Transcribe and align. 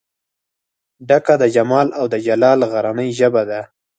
ډکه 1.07 1.33
د 1.41 1.43
جمال 1.55 1.87
او 1.99 2.05
دجلال 2.13 2.59
غرنۍ 2.71 3.09
ژبه 3.19 3.41
ده 3.49 3.61